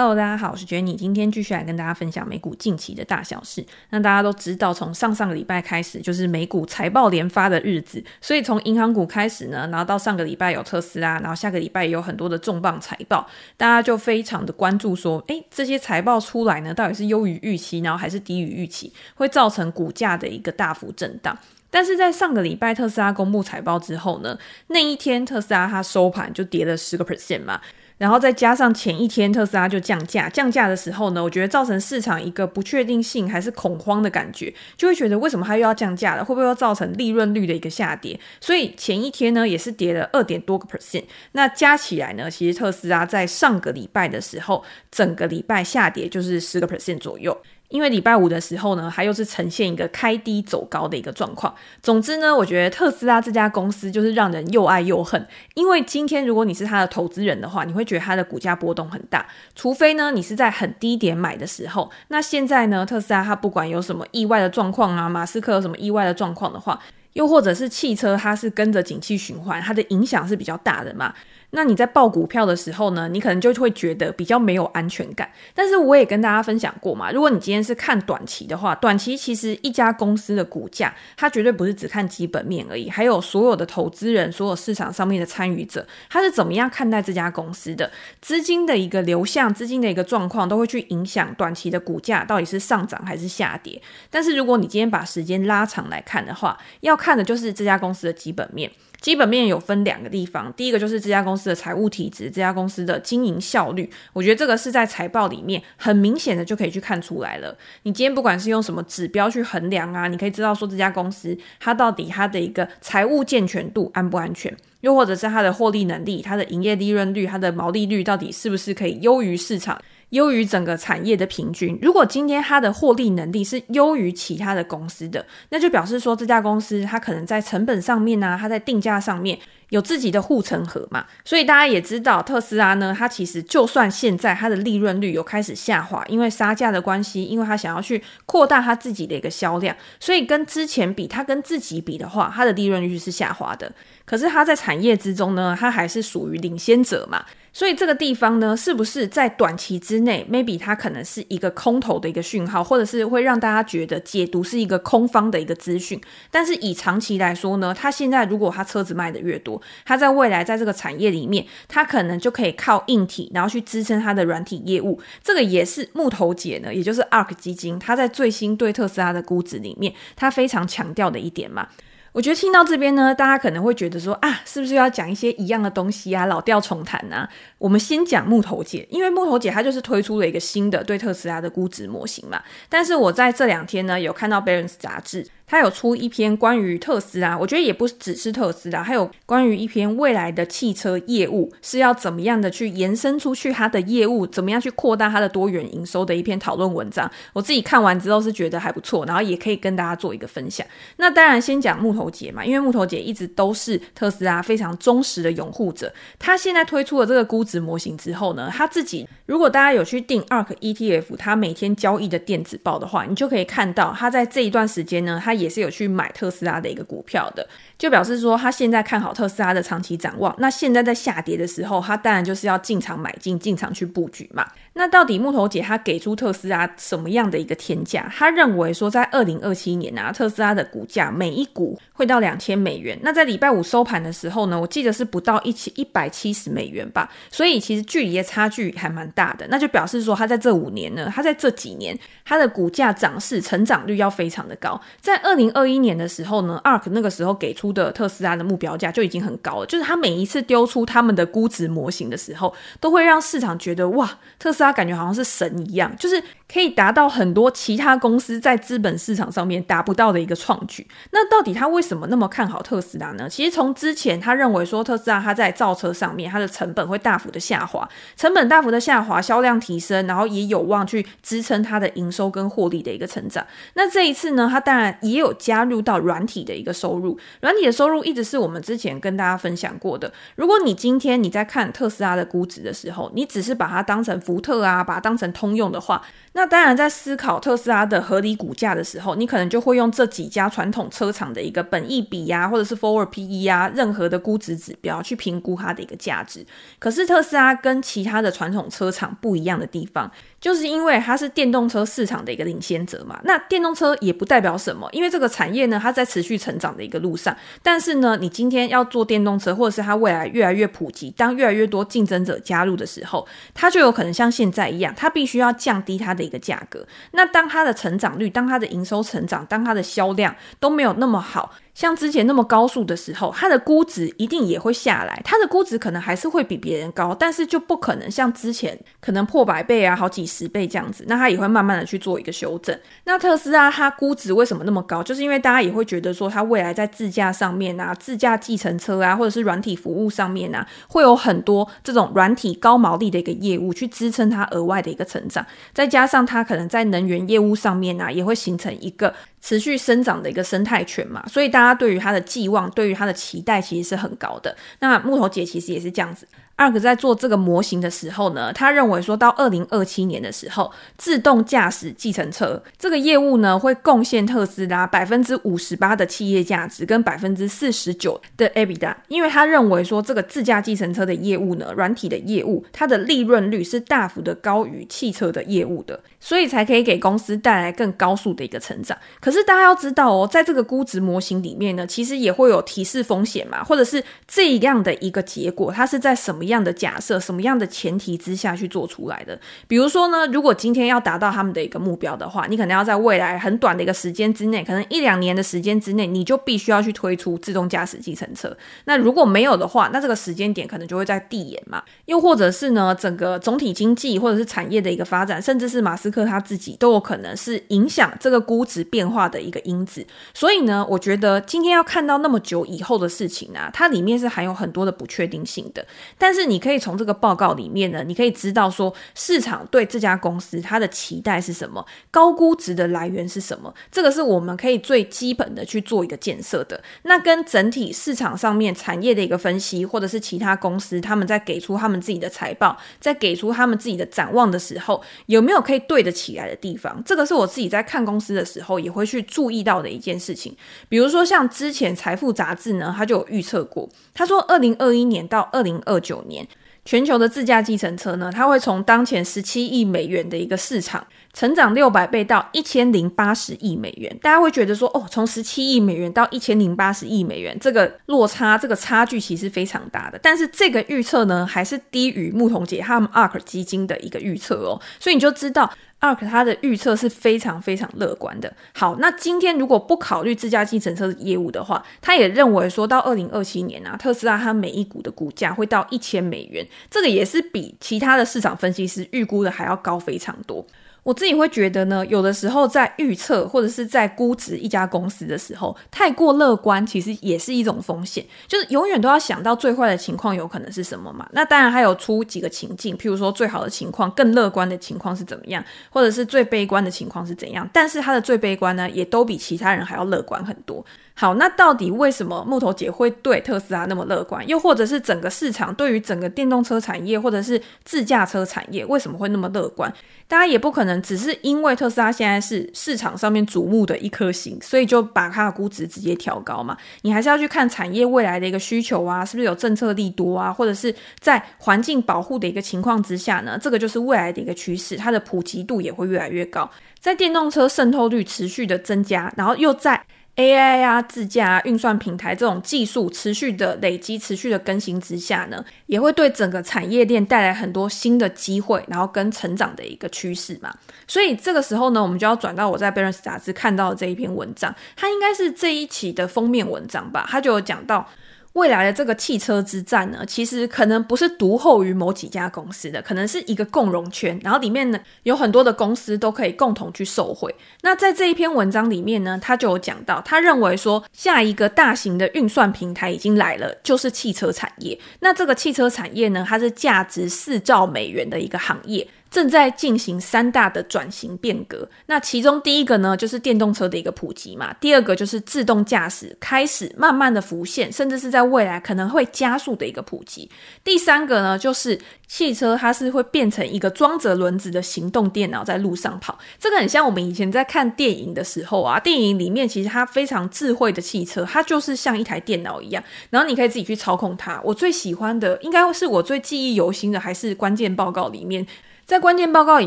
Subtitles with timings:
[0.00, 3.62] Hello，大家好，我是 Jenny，今天继续来跟大家分享美股近期的大小事。
[3.90, 13.28] 那大家都知道，从上上个礼拜开始就是美股财报连发的日子，所以从银行股开始呢，然后到上个礼拜有特斯拉，然后下个礼拜也有很多的重磅财报，
[13.58, 21.36] 大家就非常的关注说，诶，这些财报出来呢，到底是优于预期，然后还是低于预期，会造成股价的一个大幅震荡。
[21.72, 27.60] 但是在上个礼拜特斯拉公布财报之后呢，那一天特斯拉它收盘就跌了十个 percent 嘛。
[28.00, 36.24] 然后再加上前一天特斯拉就降价，降价的时候呢，我觉得造成市场一个不确定性还是恐慌的感觉，就会觉得为什么它又要降价了？
[36.24, 38.18] 会不会又造成利润率的一个下跌？
[38.40, 47.36] 所以前一天呢也是跌了二点多个 percent，那加起来呢，其实特斯拉在上个礼拜的时候，整个礼拜下跌就是十个 percent 左右。
[47.70, 51.54] 因为礼拜五的时候呢，它又是呈现一个开低走高的一个状况。
[51.82, 55.26] 总之呢，我觉得特斯拉这家公司就是让人又爱又恨。
[55.54, 59.26] 因为今天如果你是它的投资人的话，你会觉得它的股价波动很大。
[59.54, 61.90] 除非呢，你是在很低点买的时候。
[62.08, 66.78] 那现在呢，特斯拉它不管有什么意外的状况啊，马斯克有什么意外的状况的话，
[67.12, 71.14] 又或者是汽车它是跟着景气循环，它的影响是比较大的嘛。
[71.50, 75.28] 那你在报股票的时候呢，你可能就会觉得比较没有安全感。
[75.54, 93.80] 但是我也跟大家分享过嘛，如果你今天是看短期的话，短期其实一家公司的股价，它绝对不是只看基本面而已，还有所有的投资人、所有市场上面的参与者，他是怎么样看待这家公司的资金的一个流向、资金的一个状况，都会去影响短期的股价到底是上涨还是下跌。
[94.08, 98.70] 但是如果你今天把时间拉长来看的话，要看的就是这家公司的基本面。
[99.00, 107.56] 基本面有分两个地方，第一个就是这家公司的财务体质，这家公司的经营效率，我觉得这个是在财报里面很明显的就可以去看出来了。
[107.84, 119.80] 你今天不管是用什么指标去衡量啊，你可以知道说这家公司它到底它的一个财务健全度安不安全，又或者是它的获利能力、它的营业利润率、它的毛利率到底是不是可以优于市场。
[120.10, 121.78] 优于整个产业的平均。
[121.82, 129.38] 如果今天它的获利能力是优于其他的公司的，那就表示说这家公司它可能在成本上面啊，它在定价上面
[129.70, 131.06] 有自己的护城河嘛。
[131.24, 143.72] 所以大家也知道，特斯拉呢，它其实就算现在它的利润率有开始下滑，因为杀价的关系，因为它想要去扩大它自己的一个销量，所以跟之前比，它跟自己比的话，它的利润率是下滑的。
[144.04, 147.24] 可是它在产业之中呢，它还是属于领先者嘛。
[147.52, 156.00] 所以这个地方呢，是不是在短期之内，maybe 它可能是一个空头的一个讯号，或者是会让大家觉得解读是一个空方的一个资讯。
[156.30, 165.00] 但是以长期来说呢，它现在如果它车子卖的越多，它在未来在这个产业里面，它可能就可以靠硬体，然后去支撑它的软体业务。
[165.22, 171.68] 这个也是木头姐呢，也就是 ARK 基金，它在最新对特斯拉的估值里面，它非常强调的一点嘛。
[172.12, 177.28] 我觉得听到这边呢，大家可能会觉得说啊，是不是要讲一些一样的东西啊，老调重弹啊？
[177.56, 182.42] 我们先讲木头姐，因为木头姐她就是推出了一个新的对特斯拉的估值模型嘛。
[182.68, 185.24] 但是我在这两天呢，有看到《Barron's》杂志。
[185.50, 197.10] 他有出一篇关于特斯拉，我觉得也不只是特斯拉，还有关于一篇未来的汽车业务是要怎么样的去延伸出去，它的业务怎么样去扩大它的多元营收的一篇讨论文章。
[197.32, 200.64] 我自己看完之后是觉得还不错，然后也可以跟大家做一个分享。
[200.98, 205.92] 那当然先讲木头姐嘛，因为木头姐一直都是特斯拉非常忠实的拥护者。
[206.20, 215.39] 他现在推出了这个估值模型之后呢，他自己如果大家有去订 ARK ETF，他每天交易的电子报的话，你就可以看到他在这一段时间呢，他。
[215.40, 220.34] 也是有去买特斯拉的一个股票的，就表示说他现在看好特斯拉的长期展望。
[220.38, 224.46] 那现在在下跌的时候，他当然就是要进场买进，进场去布局嘛。
[224.74, 228.10] 那到底木头姐她给出特斯拉什么样的一个天价？
[228.14, 232.98] 她认为说在二零二七年啊，特斯拉的股价每一股会到两千美元。
[233.02, 237.10] 那在礼拜五收盘的时候呢，我记得是不到一千一百七十美元吧。
[237.30, 239.46] 所以其实距离的差距还蛮大的。
[239.48, 244.80] 那就表示说，他在这五年呢，他在这几年，他的股价涨势成长率要非常的高。
[245.00, 249.66] 在二二零二一年的时候呢，ARK 那个时候给出的特斯拉的目标价就已经很高了。
[249.66, 256.20] 就是他每一次丢出他们的估值模型的时候，都会让市场觉得哇，特斯拉感觉好像是神一样，就是
[256.52, 260.84] 可以达到很多其他公司在资本市场上面达不到的一个创举。
[261.12, 263.28] 那到底他为什么那么看好特斯拉呢？
[263.28, 273.46] 其实从之前他认为说特斯拉它在造车上面它的成本会大幅的下滑，成本大幅的下滑，销量提升，然后也有望去支撑它的营收跟获利的一个成长。
[273.74, 277.18] 那这一次呢，他当然也也有加入到软体的一个收入。
[277.40, 280.12] 软体的收入一直是我们之前跟大家分享过的。
[280.36, 286.02] 如果你今天你在看特斯拉的估值的时候，你只是把它当成福特啊，把它当成通用的话，
[286.32, 296.46] 那当然在思考特斯拉的合理股价的时候，你可能就会用这几家传统车厂的一个本益比呀、啊，或者是 Forward PE 啊，任何的估值指标去评估它的一个价值。
[296.78, 300.10] 可是特斯拉跟其他的传统车厂不一样的地方，
[300.40, 303.20] 就是因为它是电动车市场的一个领先者嘛。
[303.24, 307.36] 那电动车也不代表什么，因为这个产业呢，它在持续成长的一个路上。
[307.62, 316.86] 但是呢，你今天要做电动车，或者是它未来越来越普及，当越来越多竞争者加入的时候，它就有可能像现在一样，它必须要降低它的一个价格。
[317.12, 321.52] 那当它的成长率，当它的营收成长，当它的销量都没有那么好。
[321.80, 325.18] 像之前那么高速的时候，它的估值一定也会下来。
[325.24, 331.02] 它的估值可能还是会比别人高，但是就不可能像之前可能破百倍啊、好几十倍这样子。
[331.06, 332.78] 那它也会慢慢的去做一个修正。
[333.04, 335.02] 那特斯拉它估值为什么那么高？
[335.02, 345.46] 就是因为大家也会觉得说，它未来在自驾上面啊、自驾计程车啊，或者是软体服务上面啊，会有很多这种软体高毛利的一个业务去支撑它额外的一个成长。
[345.72, 349.14] 再加上它可能在能源业务上面啊，也会形成一个。
[349.40, 354.56] 持续生长的一个生态圈嘛，所以大家对于它的寄望，对于它的期待其实是很高的。
[354.80, 356.26] 那木头姐其实也是这样子。
[356.60, 378.94] Ark 在做这个模型的时候呢，他认为说到二零二七年的时候，自动驾驶计程车这个业务呢，会贡献特斯拉百分之五十八的企业价值跟百分之四十九的 EBITDA，因为他认为说这个自驾计程车的业务呢，软体的业务，它的利润率是大幅的高于汽车的业务的，所以才可以给公司带来更高速的一个成长。
[379.18, 389.36] 可是大家要知道哦，在这个估值模型里面呢，其实也会有提示风险嘛，或者是这样的一个结果，它是在什么样的假设，什么样的前提之下去做出来的？
[389.66, 398.56] 比如说呢，如果今天要达到他们的一个目标的话，你可能要在未来很短的一个时间之内，可能一两年的时间之内，你就必须要去推出自动驾驶计程车。
[398.84, 401.82] 那如果没有的话，那这个时间点可能就会在递延嘛。
[402.06, 410.04] 又或者是呢，整个总体经济或者是产业的一个发展，甚至是马斯克他自己都有可能是影响这个估值变化的一个因子。
[410.34, 415.86] 所以呢，我觉得今天要看到那么久以后的事情啊，它里面是含有很多的不确定性的。
[416.18, 426.82] 但是是你可以从这个报告里面呢，你可以知道说市场对这家公司它的期待是什么，高估值的来源是什么，这个是我们可以最基本的去做一个建设的。
[427.02, 437.02] 那跟整体市场上面产业的一个分析，或者是其他公司他们在给出他们自己的财报，在给出他们自己的展望的时候，有没有可以对得起来的地方？
[437.04, 440.56] 这个是我自己在看公司的时候也会去注意到的一件事情。
[440.88, 446.29] 比如说像之前财富杂志呢，他就有预测过，他说二零二一年到二零二九年。
[446.30, 446.48] 年
[446.86, 454.18] 全球的自驾计程车呢，它会从当前十七亿美元的一个市场，成长六百倍到一千零八十亿美元。
[454.22, 460.18] 大家会觉得说，哦，从十七亿美元到一千零八十亿美元，这个落差，这个差距其实非常大的。
[460.22, 464.80] 但是这个预测呢，还是低于牧童姐他们 ARK 基金的一个预测哦。
[464.98, 465.70] 所以你就知道。
[466.00, 468.52] ARK 它的预测是非常非常乐观的。
[468.72, 480.64] 好，那今天如果不考虑自家计程车业务的话，他也认为说到二零二七年啊，特斯拉它每一股的股价会到一千美元，这个也是比其他的市场分析师预估的还要高非常多。
[481.02, 488.24] 我自己会觉得呢，有的时候在预测或者是在估值一家公司的时候，太过乐观，其实也是一种风险。
[488.46, 491.28] 就是永远都要想到最坏的情况有可能是什么嘛。
[491.32, 497.68] 那当然还有出几个情境，譬如说最好的情况、更乐观的情况是怎么样，或者是最悲观的情况是怎样。
[497.72, 500.84] 但是它的最悲观呢，也都比其他人还要乐观很多。
[501.20, 504.42] 好，那到底为什么木头姐会对特斯拉那么乐观？
[504.48, 509.92] 又或者是整个市场对于整个电动车产业或者是自驾车产业为什么会那么乐观？
[510.26, 516.74] 大家也不可能只是因为特斯拉现在是市场上面瞩目的一颗星，所以就把它的估值直接调高嘛。
[517.02, 523.58] 你还是要去看产业未来的一个需求啊，是不是有政策利多啊，或者是在环境保护的一个情况之下呢？
[523.60, 530.02] 这个就是未来的一个趋势，它的普及度也会越来越高，在电动车渗透率持续的增加，然后又在。
[530.40, 540.74] AI 啊，自驾啊，运算平台这种技术持续的累积、持续的更新之下呢，也会对整个产业链带来很多新的机会，然后跟成长的一个趋势嘛。
[541.06, 548.08] 所以这个时候呢，我们就要转到我在《b a r n s》杂志看到的这一篇文章，它应该是这一期的封面文章吧，它就有讲到。
[548.54, 557.54] 未来的这个汽车之战呢，其实可能不是独厚于某几家公司的，可能是一个共荣圈，然后里面呢有很多的公司都可以共同去受惠。
[557.82, 564.98] 那在这一篇文章里面呢，他就有讲到，他认为说下一个大型的运算平台已经来了，就是汽车产业。
[565.20, 569.06] 那这个汽车产业呢，它是价值四兆美元的一个行业。
[569.30, 571.88] 正在进行三大的转型变革。
[572.06, 580.48] 那其中第一个呢，就是电动车的一个普及嘛；第二个就是自动驾驶开始慢慢的浮现，甚至是在未来可能会加速的一个普及；
[580.82, 586.36] 第三个呢，就是汽车它是会变成一个装着轮子的行动电脑在路上跑。
[586.58, 594.60] 这个很像我们以前在看电影的时候啊，电影里面其实它非常智慧的汽车，它就是像一台电脑一样，然后你可以自己去操控它。
[594.64, 598.66] 我最喜欢的，应该是我最记忆犹新的，还是关键报告里面。
[599.10, 599.86] 在关键报告里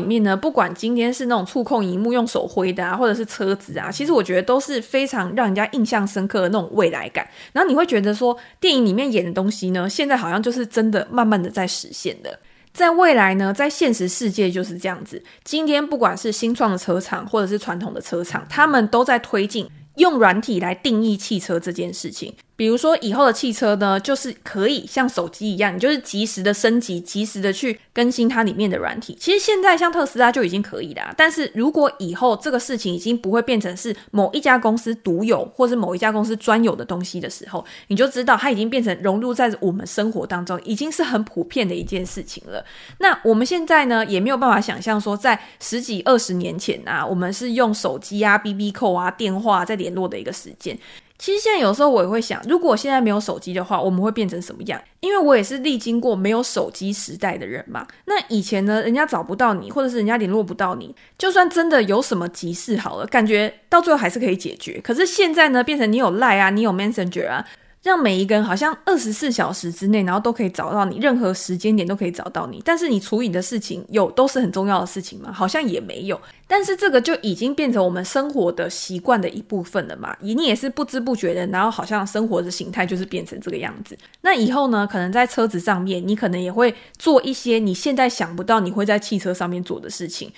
[0.00, 7.26] 面呢，不管今天是那种触控荧幕用手挥的啊，或者是车子啊，其实我觉得都是非常让人家印象深刻的那种未来感。
[7.54, 12.38] 然后你会觉得说，电影里面演的东西呢，现在好像就是真的慢慢的在实现的。
[12.74, 15.22] 在未来呢，在现实世界就是这样子。
[15.42, 19.66] 今天不管是新创的车厂，或者是传统的车厂，他们都在推进
[19.96, 22.34] 用软体来定义汽车这件事情。
[22.56, 29.16] 比如说，以后的汽车呢，就是可以像手机一样，你就是及时的升级，及时的去更新它里面的软体。
[29.18, 42.64] 其实现在像特斯拉就已经可以了，但是如果以后这个事情已经不会变成是某一家公司独有，或是某一家公司专有的东西的时候，你就知道它已经变成融入在我们生活当中，已经是很普遍的一件事情了。
[42.98, 50.78] 那我们现在呢，也没有办法想象说，在十几二十年前啊，我们是用手机啊、BB 扣啊、电话在联络的一个时间。
[51.16, 54.80] 其实现在有时候我也会想，如果现在没有手机的话，我们会变成什么样？
[55.00, 57.86] 因为我也是历经过没有手机时代的人嘛。
[58.06, 64.80] 那以前呢，人家找不到你，或者是人家联络不到你，就算真的有什么急事好了，感觉到最后还是可以解决。
[64.82, 67.46] 可是现在呢，变成你有 Line 啊，你有 Messenger 啊。
[67.84, 72.62] 让每一个人好像二十四小时之内，然后都可以找到你，任何时间点都可以找到你。
[72.64, 75.30] 但是你处理的事情有都是很重要的事情吗？
[75.30, 76.18] 好像也没有。
[76.48, 80.16] 但是这个就已经变成我们生活的习惯的一部分了嘛。
[80.20, 83.94] 你也是不知不觉的，然后好像生活的形态就是变成这个样子。
[84.22, 90.32] 那以后呢，可能在车子上面，你可能也会做一些你现在想不到你会在汽车上面做的事情。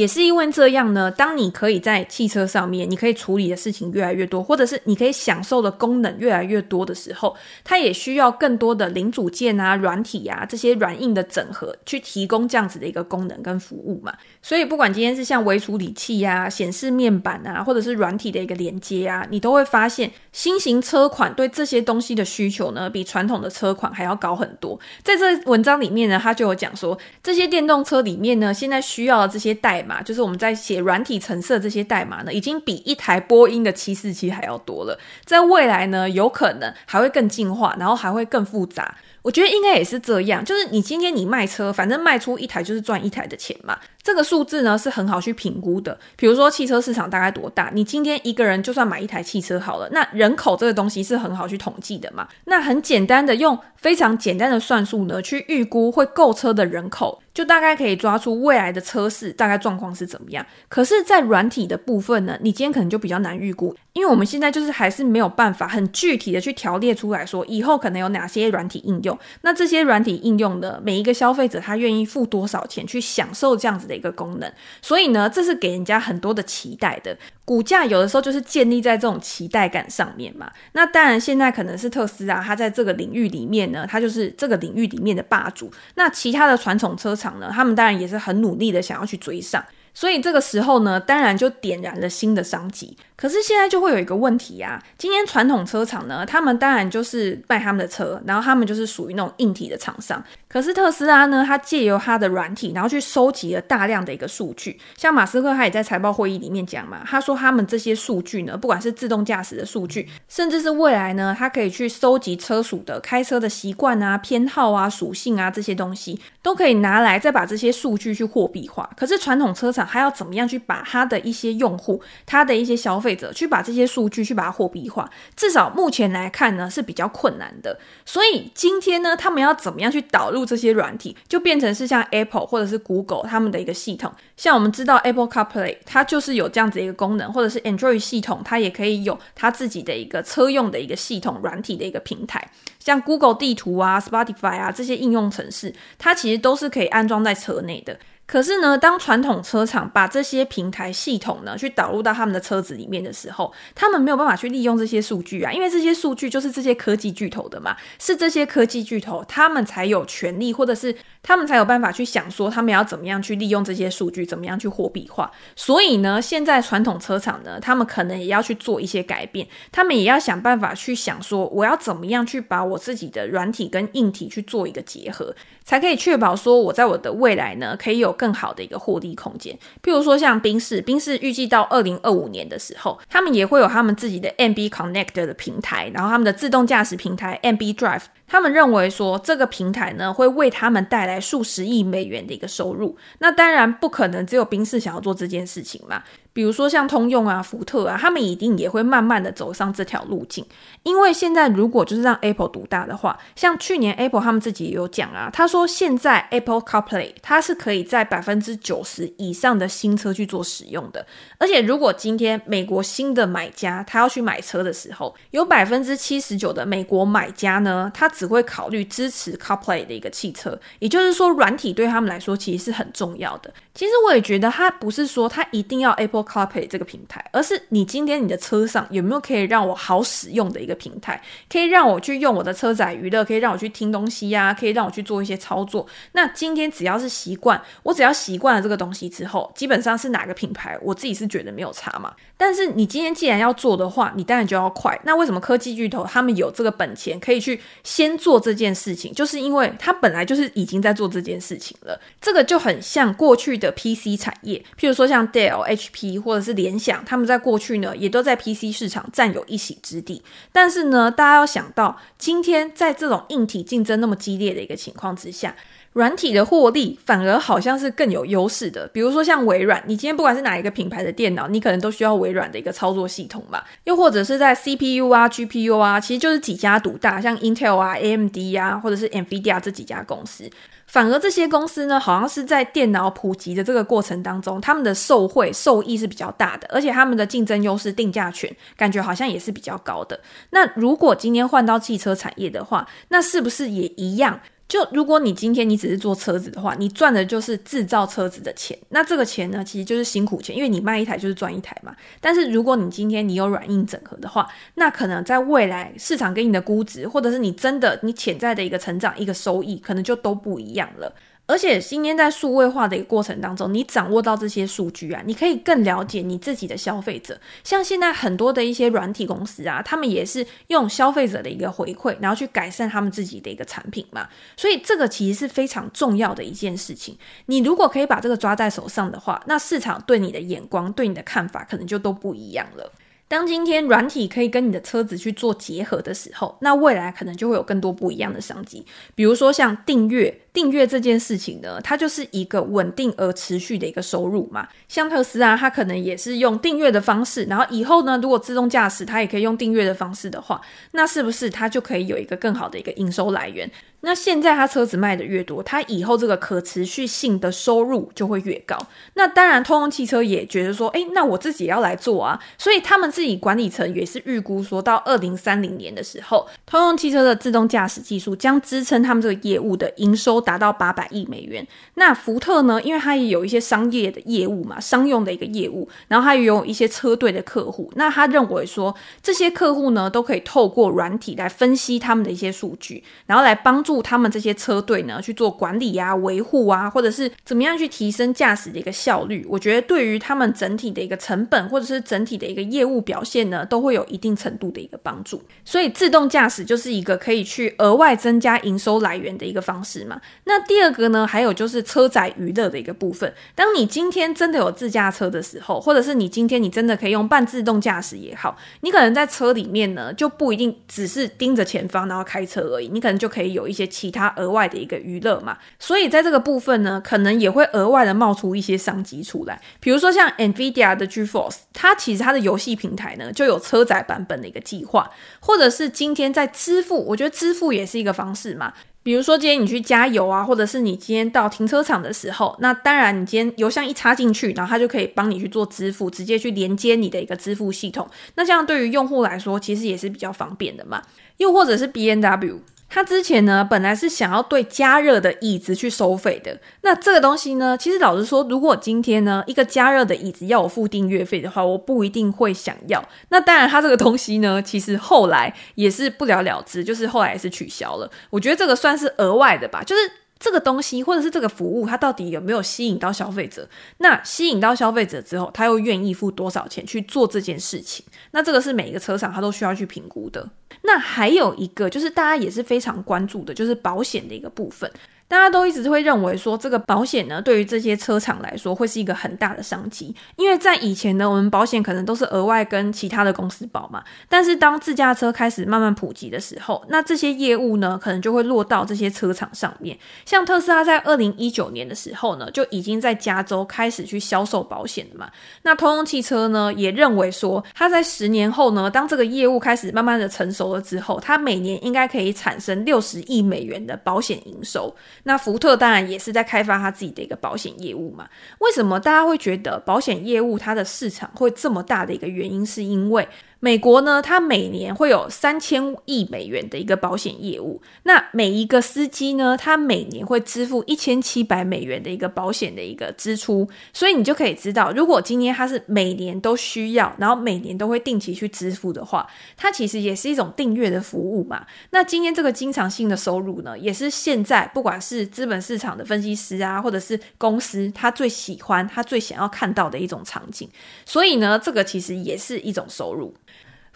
[0.00, 14.10] 也是因为这样呢，当你可以在汽车上面，你可以处理的事情越来越多，或者是你可以享受的功能越来越多的时候，它也需要更多的零组件啊、软体啊这些软硬的整合，去提供这样子的一个功能跟服务嘛。
[14.40, 24.80] 所以不管今天是像微处理器啊、显示面板啊，或者是软体的一个连接啊，你都会发现新型车款对这些东西的需求呢，比传统的车款还要高很多。
[25.02, 34.98] 在这文章里面呢，他就有讲说，这些电动车里面呢，现在需要的这些代码，就是我们在写软体程式这些代码呢，已经比一台波音的七四七还要多了。
[35.24, 38.96] 在未来呢，有可能还会更进化，然后还会更复杂。
[39.22, 43.78] 我觉得应该也是这样，就是你今天你卖车，反正卖出一台就是赚一台的钱嘛。
[44.02, 45.98] 这个数字呢是很好去评估的。
[46.16, 52.26] 比如说汽车市场大概多大，你今天一个人就算买一台汽车好了，那人口这个东西是很好去统计的嘛。
[52.44, 57.22] 那很简单的用非常简单的算术呢去预估会购车的人口。
[57.32, 60.44] 就大概可以抓出未来的车市大概状况是怎么样。
[60.68, 69.09] 可是，在软体的部分呢，你今天可能就比较难预估，因为我们现在就是还是没有办法很具体的去条列出来说，以后可能有哪些软体应用。
[69.42, 74.52] 那这些软体应用的每一个消费者，他愿意付多少钱去享受这样子的一个功能？
[74.82, 77.16] 所以呢，这是给人家很多的期待的。
[77.44, 80.50] 股价有的时候就是建立在这种期待感上面嘛。
[80.72, 85.72] 那当然，现在可能是特斯拉，它在这个领域里面呢，它就是这个领域里面的霸主。
[85.96, 89.64] 那其他的传统车厂呢，他们当然也是很努力的想要去追上。
[89.92, 92.96] 所以这个时候呢，当然就点燃了新的商机。
[93.16, 100.24] 可是现在就会有一个问题啊，今天传统车厂呢，他们当然就是卖他们的车，然后他们就是属于那种硬体的厂商。
[100.48, 104.80] 可是特斯拉呢，它借由它的软体，然后去收集了大量的一个数据。
[104.96, 118.88] 像马斯克他也在财报会议里面讲嘛，他说他们这些数据呢，不管是自动驾驶的数据，甚至是未来呢，他可以去收集车属的开车的习惯啊、偏好啊、属性啊这些东西，都可以拿来再把这些数据去货币化。
[118.96, 119.79] 可是传统车厂。
[119.84, 125.08] 还要怎么样去把他的一些用户、他的一些消费者，去把这些数据去把它货币化？
[125.36, 127.78] 至少目前来看呢，是比较困难的。
[128.04, 134.12] 所以今天呢，他们要怎么样去导入这些软体，就变成是像 Apple 或者是 Google 他们的一个系统。
[134.36, 142.50] 像我们知道 Apple CarPlay，它就是有这样子一个功能，或者是 Android 系统，它也可以有它自己的一个车用的一个系统软体的一个平台。
[142.78, 147.98] 像 Google 地图啊、Spotify 啊这些应用程式，它其实都是可以安装在车内的。
[148.30, 160.94] 可是呢，当传统车厂把这些平台系统呢去导入到他们的车子里面的时候，他们没有办法去利用这些数据啊，因为这些数据就是这些科技巨头的嘛，是这些科技巨头他们才有权利，或者是
[161.24, 165.28] 他们才有办法去想说他们要怎么样去利用这些数据，怎么样去货币化。
[165.56, 175.34] 所以呢，现在传统车厂呢，他们可能也要去做一些改变，他们也要想办法去想说，我要怎么样去把我自己的软体跟硬体去做一个结合，
[175.64, 179.58] 才可以确保说我在我的未来呢，可以有更好的一个获利空间。
[179.82, 188.02] 譬如说像冰室，冰室预计到二零二五年的时候，他们也会有他们自己的 MB Connect 的平台，然后他们的自动驾驶平台 MB Drive。
[188.26, 192.96] 他们认为说，这个平台呢，会为他们带来数十亿美元的一个收入。
[193.18, 196.02] 那当然不可能只有冰室想要做这件事情嘛。
[196.32, 200.44] 比如说像通用啊、福特啊，他们一定也会慢慢的走上这条路径。
[200.82, 211.04] 因为现在如果就是让 Apple 独大的话，像去年 Apple 他们自己也有讲啊，他说现在 Apple CarPlay 它是可以在百分之九十以上的新车去做使用的。
[211.38, 220.58] 而且如果今天美国新的买家他要去买车的时候，有百分之七十九的美国买家呢，他只会考虑支持 CarPlay 的一个汽车。
[220.78, 223.52] 也就是说，软体对他们来说其实是很重要的。
[223.74, 235.86] 其实我也觉得，他不是说他一定要 Apple CarPlay 这个平台，而是你今天你的车上有没有可以让我好使用的一个平台，可以让我去用我的车载娱乐，可以让我去听东西呀、可以让我去做一些操作。
[236.12, 242.14] 那今天只要是习惯，我只要习惯了这个东西之后，基本上是哪个品牌，我自己是觉得没有差嘛。
[242.36, 244.98] 但是你今天既然要做的话，你当然就要快。
[245.04, 249.12] 那为什么科技巨头他们有这个本钱可以去先做这件事情？
[249.12, 252.00] 就是因为他本来就是已经在做这件事情了。
[252.18, 260.22] 这个就很像过去的 PC 产业，譬如说像 Dell、HP 或者是联想，他们在过去呢也都在 PC 市场占有一席之地。
[260.52, 265.54] 但是呢，大家要想到，今天在这种硬体竞争那么激烈的一个情况之下，
[265.92, 268.86] 软体的获利反而好像是更有优势的。
[268.88, 273.64] 比如说像微软，你今天不管是哪一个品牌的电脑，你可能都需要微软的一个操作系统吧。
[273.84, 280.48] 又或者是在 CPU 啊、GPU 啊，其实就是几家独大，像 Intel 啊、AMD 啊，或者是 NVIDIA 这几家公司。
[280.90, 290.18] 反而这些公司呢，好像是在电脑普及的这个过程当中，他们的受惠受益是比较大的，而且他们的竞争优势、定价权感觉好像也是比较高的。
[290.50, 294.40] 那如果今天换到汽车产业的话，那是不是也一样？
[294.70, 301.92] 就如果你今天你只是做车子的话，你赚的就是制造车子的钱，那这个钱呢，其实就是辛苦钱，因为你卖一台就是赚一台嘛。
[302.20, 311.12] 但是如果你今天你有软硬整合的话，那可能在未来市场给你的估值，或者是你真的你潜在的一个成长、一个收益，可能就都不一样了。
[311.50, 317.36] 而且今天在数位化的一个过程当中，你掌握到这些数据啊，你可以更了解你自己的消费者。
[317.64, 324.28] 像现在很多的一些软体公司啊，他们也是用消费者的一个回馈，然后去改善他们自己的一个产品嘛。
[324.56, 327.18] 所以这个其实是非常重要的一件事情。
[327.46, 332.92] 你如果可以把这个抓在手上的话，那市场对你的眼光、对你的看法，可能就都不一样了。
[333.26, 340.40] 当今天软体可以跟你的车子去做结合的时候，那未来可能就会有更多不一样的商机，比如说像订阅。
[340.52, 344.68] 订阅这件事情呢，它就是一个稳定而持续的一个收入嘛。
[344.88, 350.60] 像特斯拉，它可能也是用订阅的方式，然后以后呢，如果自动驾驶它也可以用订阅的方式的话，
[350.92, 353.70] 那是不是它就可以有一个更好的一个营收来源？
[354.02, 358.74] 那现在它车子卖的越多，它以后这个可持续性的收入就会越高。
[359.12, 362.40] 那当然，通用汽车也觉得说，诶，那我自己也要来做啊。
[362.56, 370.39] 所以他们自己管理层也是预估说到二零三零年的时候，通用汽车的自动驾驶技术将支撑他们这个业务的营收。
[370.40, 371.66] 达到八百亿美元。
[371.94, 372.80] 那福特呢？
[372.82, 377.92] 因为它也有一些商业的业务嘛，商用的一个业务，然后它也有一些车队的客户。
[377.96, 389.46] 那他认为说，这些客户呢，都可以透过软体来分析他们的一些数据，然后来帮助他们这些车队呢去做管理啊、维护啊，或者是怎么样去提升驾驶的一个效率。
[389.48, 395.42] 我觉得对于他们整体的一个成本，或者是整体的一个业务表现呢，都会有一定程度的一个帮助。
[395.64, 400.20] 所以自动驾驶就是一个可以去额外增加营收来源的一个方式嘛。
[400.44, 403.32] 那第二个呢，还有就是车载娱乐的一个部分。
[403.54, 415.58] 当你今天真的有自驾车的时候，或者是你今天你真的可以用半自动驾驶也好，你可能在车里面呢，就不一定只是盯着前方然后开车而已，你可能就可以有一些其他额外的一个娱乐嘛。
[415.78, 419.60] 所以在这个部分呢，可能也会额外的冒出一些商机出来。
[419.78, 428.72] 比如说像 NVIDIA 的 GeForce，它其实它的游戏平台呢就有车载版本的一个计划，或者是今天在支付，我觉得支付也是一个方式嘛。
[429.02, 438.06] 比如说，今天你去加油啊，或者是你今天到停车场的时候，那当然你今天油箱一插进去，然后它就可以帮你去做支付，直接去连接你的一个支付系统。
[438.34, 441.02] 那这样对于用户来说，其实也是比较方便的嘛。
[441.38, 442.58] 又或者是 BNW。
[442.90, 446.58] 他之前呢，本来是想要对加热的椅子去收费的。
[446.82, 453.02] 那这个东西呢，其实老实说，如果今天呢，一个加热的椅子要我付订阅费的话，我不一定会想要。
[453.28, 458.10] 那当然，他这个东西呢，其实后来也是不了了之，就是后来也是取消了。
[458.28, 460.02] 我觉得这个算是额外的吧，就是。
[460.40, 463.68] 这个东西或者是这个服务，它到底有没有吸引到消费者？
[463.98, 468.04] 那吸引到消费者之后，他又愿意付多少钱去做这件事情？
[468.30, 470.48] 那这个是每一个车厂他都需要去评估的。
[470.82, 474.90] 那还有一个就是大家也是非常关注的，就是保险的一个部分。
[475.30, 484.02] 大家都一直会认为说，这个保险呢，对于这些车厂来说会是一个很大的商机，因为在以前呢，我们保险可能都是额外跟其他的公司保嘛。
[484.28, 489.96] 但是当自驾车开始慢慢普及的时候，那这些业务呢，可能就会落到这些车厂上面。
[490.26, 495.30] 像特斯拉在二零一九年的时候呢，就已经在加州开始去销售保险了嘛。
[495.62, 504.92] 那通用汽车呢，也认为说，它在十年后呢，当这个业务开始慢慢的成熟了之后，它每年应该可以产生六十亿美元的保险营收。
[505.24, 508.28] 那福特当然也是在开发他自己的一个保险业务嘛。
[508.58, 513.28] 为什么大家会觉得保险业务它的市场会这么大的一个原因，是因为
[513.62, 517.82] 美国呢，它每年会有三千亿美元的一个保险业务。
[518.04, 523.68] 那每一个司机呢，他每年会支付一千七百美元的一个保险的一个支出。
[523.92, 531.66] 所以你就可以知道，如果今天他是每年都需要，然后每年都会定期去支付的话，它其实也是一种订阅的服务嘛。
[531.90, 540.66] 那今天这个经常性的收入呢，也是现在不管是资本市场的分析师啊，或者是公司，他最喜欢、他最想要看到的一种场景。
[541.04, 543.34] 所以呢，这个其实也是一种收入。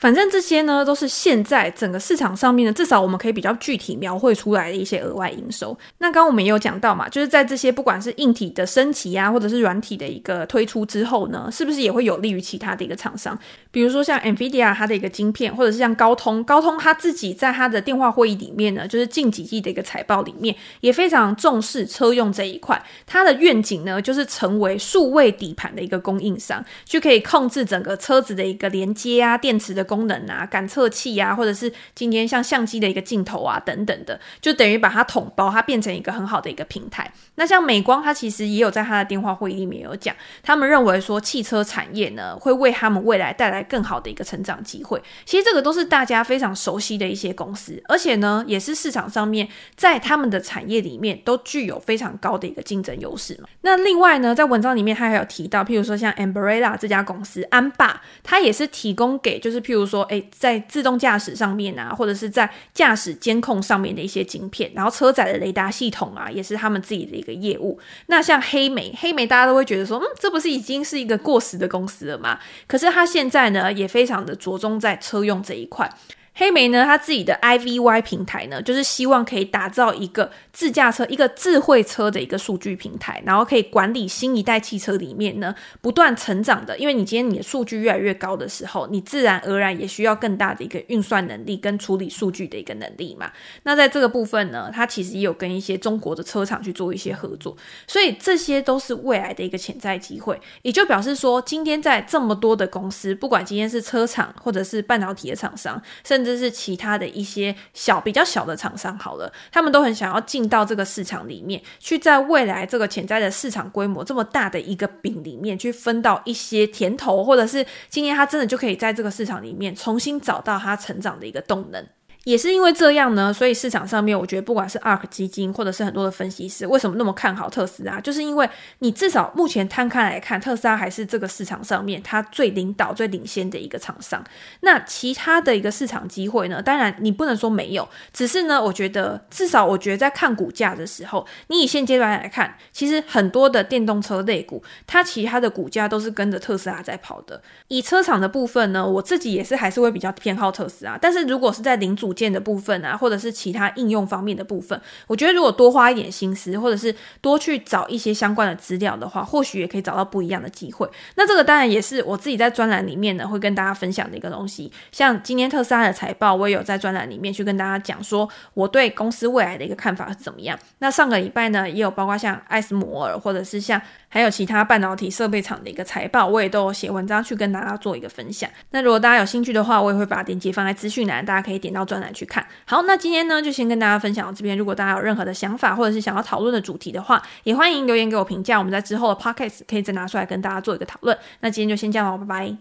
[0.04, 5.74] 反正这些呢，都是现在整个市场上面呢，至少我们可以比较具体描绘出来的一些额外营收。
[5.96, 13.34] 那刚刚我们也有讲到嘛，就是在这些不管是硬体的升级啊，或者是软体的一个推出之后呢，是不是也会有利于其他的一个厂商？
[13.70, 22.78] 比如说像 NVIDIA 它的一个晶片，或者是像高通，高通它自己在它的电话会议里面呢，就是近几季的一个财报里面也非常重视车用这一块。
[23.06, 29.93] 它的愿景呢，就是成为数位底盘的一个供应商，就可以控制整个车子的一个连接啊，电池的供。
[29.94, 37.08] 功能啊，感测器啊，或者是今天像相机的一个镜头啊，等等的，就等于把它统包，它变成一个很好的一个平台。
[37.36, 45.00] 那像美光，它其实也有在它的电话会议里面有讲，他们认为说汽车产业呢，会为他们未来带来更好的一个成长机会。
[45.24, 53.48] 其实这个都是大家非常熟悉的一些公司，而且呢，也是市场上面在他们的产业里面都具有非常高的一个竞争优势嘛。
[53.60, 59.73] 那另外呢，在文章里面他还有提到，譬如说像 Ambarella 这家公司，安霸，它也是提供给就是譬。
[59.74, 67.76] 比如说，诶，在自动驾驶上面啊，或者是在驾驶监控上面的一些晶片，然后车载的雷达系统啊，也是他们自己的一个业务。
[68.06, 72.38] 那像黑莓，黑莓大家都会觉得说，嗯，这不是已经是一个过时的公司了吗？
[72.68, 75.92] 可是它现在呢，也非常的着重在车用这一块。
[76.36, 86.76] 黑莓呢，它自己的 IVY 平台呢，就是希望可以打造一个自驾车、一个智慧车的一个数据平台，然后可以管理新一代汽车里面呢不断成长的。
[86.76, 93.30] 因为你今天你的数据越来越高的时候，你自然而然也需要更大的一个运算能力跟处理数据的一个能力嘛。
[93.62, 100.40] 那在这个部分呢，它其实也有跟一些中国的车厂去做一些合作，所以这些都是未来的一个潜在机会。
[100.62, 121.86] 也就表示说，今天在这么多的公司，不管今天是车厂或者是半导体的厂商，甚甚至是其他的一些小比较小的厂商，好了，他们都很想要进到这个市场里面，去在未来这个潜在的市场规模这么大的一个饼里面去分到一些甜头，或者是今天他真的就可以在这个市场里面重新找到他成长的一个动能。
[122.24, 128.00] 也是因为这样呢，所以市场上面，我觉得不管是 ARK 基金或者是很多的分析师，为什么那么看好特斯拉？
[128.00, 134.24] 就是因为你至少目前摊开来看，特斯拉还是这个市场上面它最领导、最领先的一个厂商。
[134.60, 136.62] 那其他的一个市场机会呢？
[136.62, 147.42] 当然你不能说没有，只是呢，我觉得至少我觉得在看股价的时候，你以现阶段来看，其实很多的电动车类股，它其他的股价都是跟着特斯拉在跑的。
[147.68, 160.88] 以车厂的部分呢，我自己也是还是会比较偏好特斯拉，但是如果是在零组件的部分啊，或者是其他应用方面的部分，我觉得如果多花一点心思，或者是多去找一些相关的资料的话，或许也可以找到不一样的机会。
[161.16, 164.72] 那这个当然也是我自己在专栏里面呢会跟大家分享的一个东西。
[164.92, 170.58] 像今天特斯拉的财报，我也有在专栏里面去跟大家讲说我对公司未来的一个看法是怎么样。
[170.78, 178.48] 那上个礼拜呢，也有包括像艾斯摩尔，或者是像还有其他半导体设备厂的一个财报，我也都有写文章去跟大家做一个分享。
[178.70, 182.46] 那如果大家有兴趣的话，我也会把链接放在资讯栏，大家可以点到专来去看。
[182.66, 184.56] 好，那今天呢，就先跟大家分享到这边。
[184.56, 188.58] 如果大家有任何的想法，或者是想要讨论的主题的话，也欢迎留言给我评价。
[188.58, 191.16] 我们在之后的 podcast 可以再拿出来跟大家做一个讨论。
[191.40, 192.56] 那今天就先这样了，拜拜。